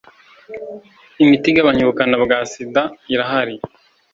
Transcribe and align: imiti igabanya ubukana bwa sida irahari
imiti 1.23 1.45
igabanya 1.49 1.81
ubukana 1.83 2.15
bwa 2.23 2.39
sida 2.51 2.83
irahari 3.13 3.55